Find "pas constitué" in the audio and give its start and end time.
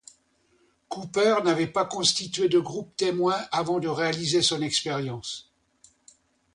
1.67-2.49